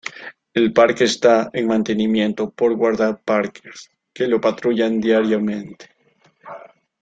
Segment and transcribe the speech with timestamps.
[0.55, 5.89] El parque está en mantenimiento por guardaparques que lo patrullan diariamente.